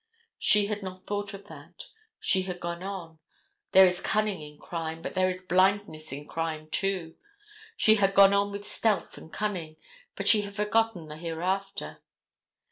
She 0.39 0.65
had 0.65 0.81
not 0.81 1.05
thought 1.05 1.31
of 1.35 1.45
that. 1.45 1.85
She 2.19 2.41
had 2.41 2.59
gone 2.59 2.81
on. 2.81 3.19
There 3.71 3.85
is 3.85 4.01
cunning 4.01 4.41
in 4.41 4.57
crime, 4.57 4.99
but 4.99 5.13
there 5.13 5.29
is 5.29 5.43
blindness 5.43 6.11
in 6.11 6.27
crime, 6.27 6.71
too. 6.71 7.17
She 7.77 7.97
had 7.97 8.15
gone 8.15 8.33
on 8.33 8.51
with 8.51 8.65
stealth 8.65 9.15
and 9.19 9.31
cunning, 9.31 9.75
but 10.15 10.27
she 10.27 10.41
had 10.41 10.55
forgotten 10.55 11.07
the 11.07 11.17
hereafter. 11.17 12.01